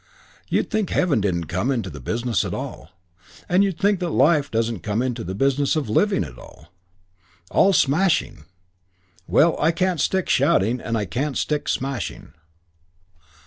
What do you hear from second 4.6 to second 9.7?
come into the business of living at all. All smashing.... Well, I